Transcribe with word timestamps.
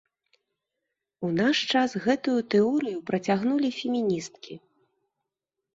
У 1.27 1.29
наш 1.41 1.57
час 1.75 1.89
гэтую 2.07 2.39
тэорыю 2.55 2.99
працягнулі 3.11 3.69
феміністкі. 3.83 4.55